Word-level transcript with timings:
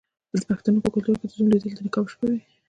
د 0.33 0.41
پښتنو 0.49 0.83
په 0.83 0.89
کلتور 0.93 1.15
کې 1.19 1.25
د 1.27 1.31
زوم 1.37 1.47
لیدل 1.51 1.71
د 1.75 1.79
نکاح 1.85 2.03
په 2.05 2.11
شپه 2.13 2.25
وي. 2.31 2.41